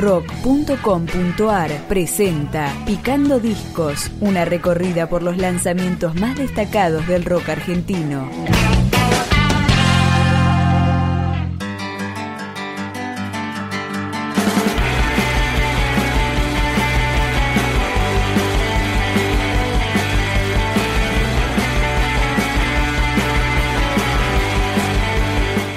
[0.00, 8.28] rock.com.ar presenta Picando Discos, una recorrida por los lanzamientos más destacados del rock argentino.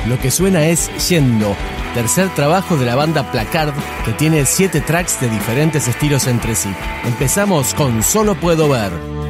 [0.07, 1.55] Lo que suena es Yendo,
[1.93, 3.73] tercer trabajo de la banda Placard
[4.05, 6.69] que tiene siete tracks de diferentes estilos entre sí.
[7.05, 9.22] Empezamos con Solo Puedo Ver.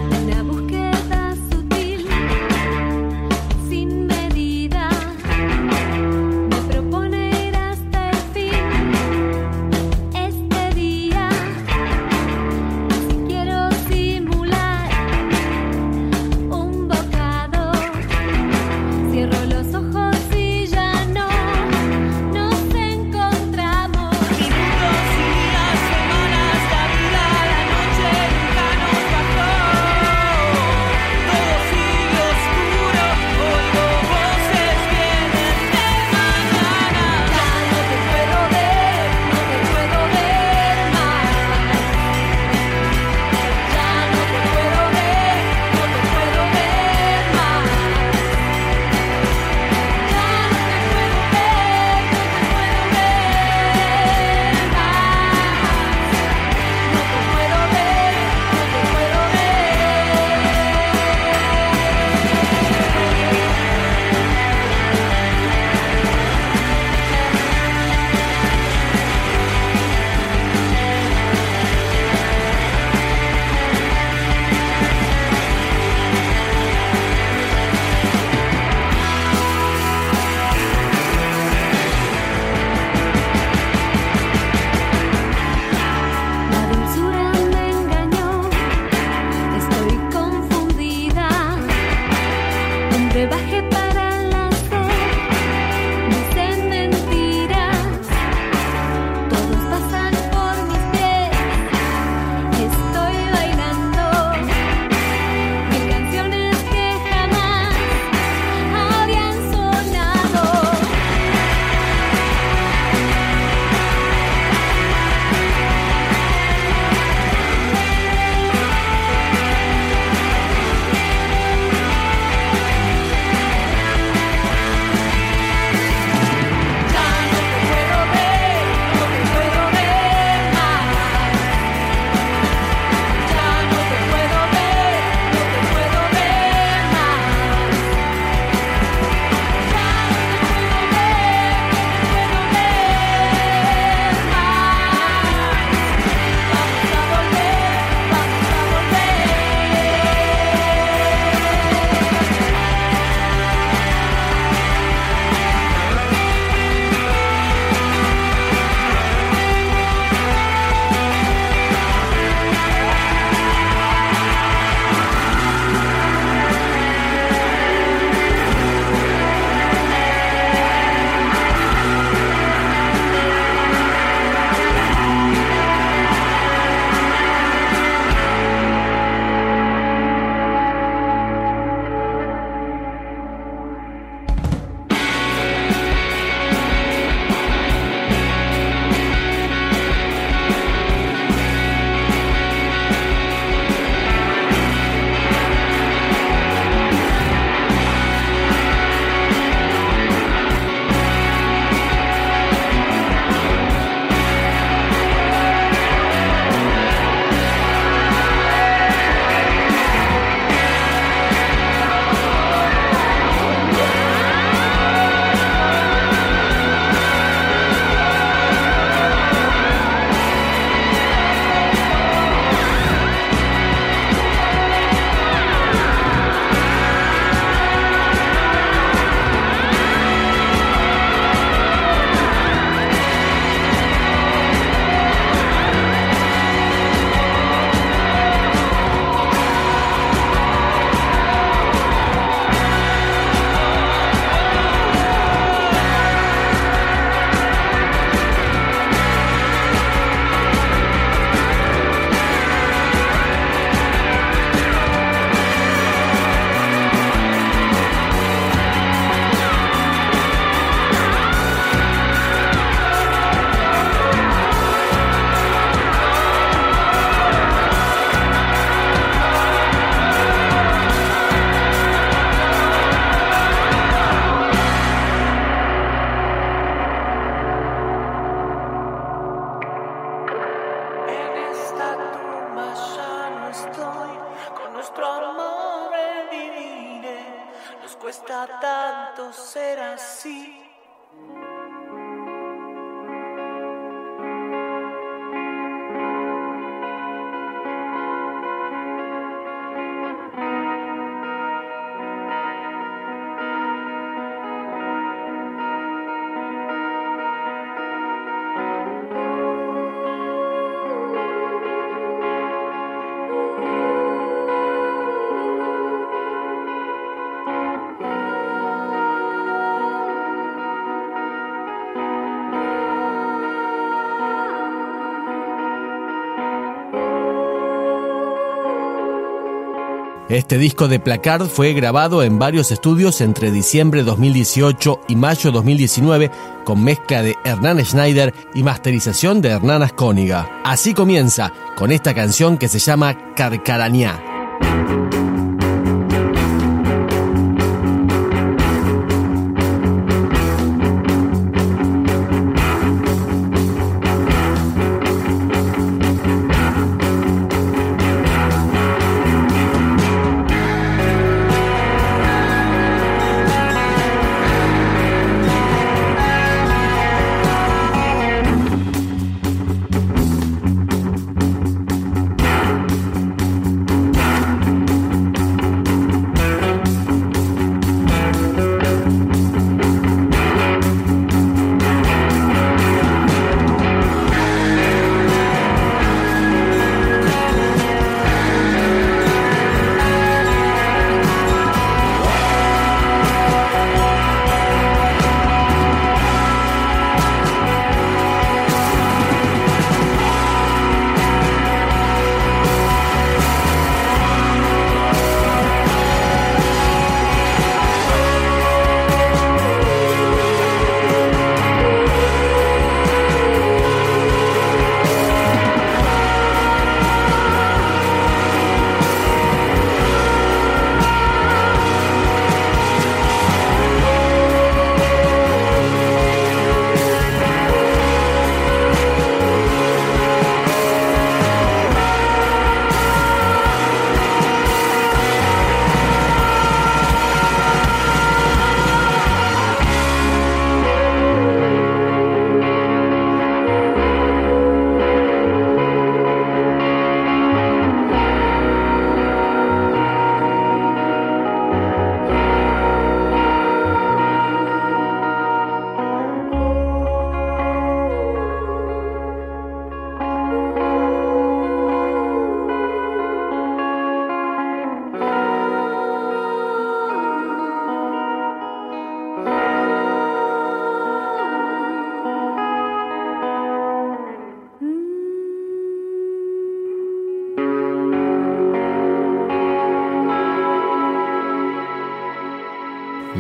[330.34, 336.32] Este disco de Placard fue grabado en varios estudios entre diciembre 2018 y mayo 2019
[336.66, 340.50] con mezcla de Hernán Schneider y masterización de Hernán Ascóniga.
[340.64, 344.24] Así comienza con esta canción que se llama Carcarañá.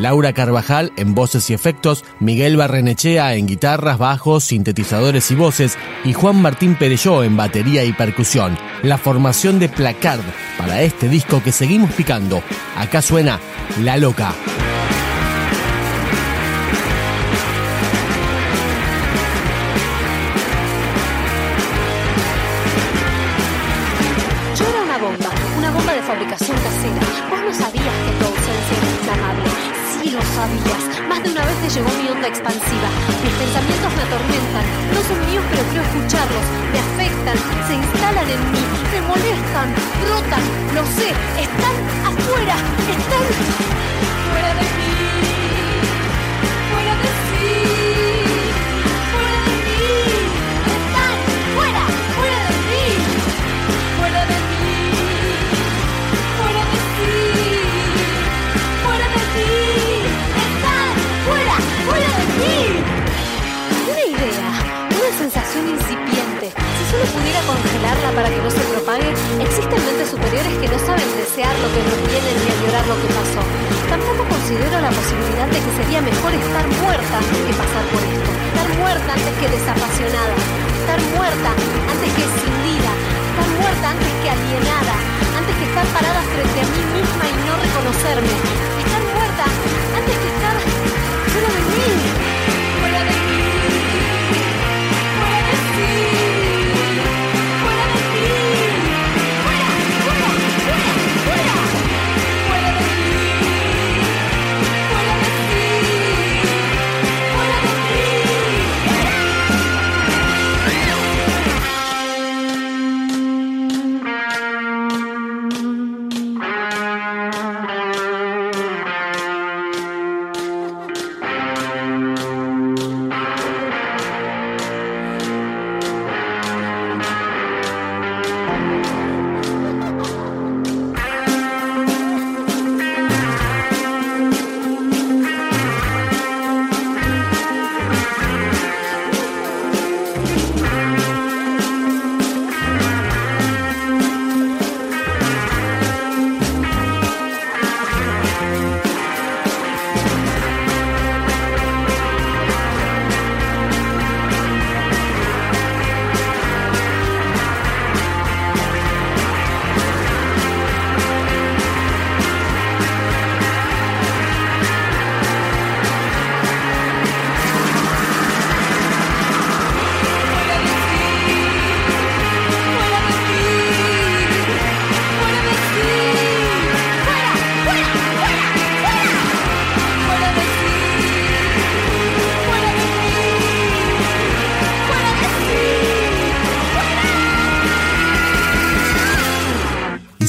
[0.03, 6.12] Laura Carvajal en voces y efectos, Miguel Barrenechea en guitarras, bajos, sintetizadores y voces, y
[6.12, 8.57] Juan Martín Pereyó en batería y percusión.
[8.81, 10.19] La formación de Placard
[10.57, 12.43] para este disco que seguimos picando.
[12.75, 13.39] Acá suena
[13.79, 14.33] La Loca.
[31.72, 32.89] Llegó mi onda expansiva.
[33.24, 34.65] Mis pensamientos me atormentan.
[34.93, 36.46] No son míos, pero creo escucharlos.
[36.72, 40.43] Me afectan, se instalan en mí, me molestan, brotan,
[40.75, 41.10] lo sé.
[41.39, 42.55] Están afuera,
[42.93, 43.25] están
[44.29, 44.91] fuera de mí.
[46.70, 48.02] Fuera de sí.
[67.45, 69.09] Congelarla para que no se propague,
[69.39, 73.09] existen mentes superiores que no saben desear lo que no tienen ni añorar lo que
[73.12, 73.41] pasó.
[73.91, 78.29] Tampoco considero la posibilidad de que sería mejor estar muerta que pasar por esto.
[78.31, 80.35] Estar muerta antes que desapasionada.
[80.83, 81.50] Estar muerta
[81.91, 82.93] antes que escindida
[83.33, 84.93] estar muerta antes que alienada,
[85.38, 88.35] antes que estar parada frente a mí misma y no reconocerme,
[88.77, 89.45] estar muerta
[89.97, 90.55] antes que estar
[91.33, 92.12] fuera de mí,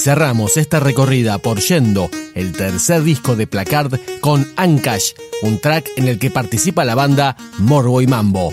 [0.04, 6.08] cerramos esta recorrida por Yendo, el tercer disco de Placard, con Ancash, un track en
[6.08, 8.52] el que participa la banda Morbo y Mambo.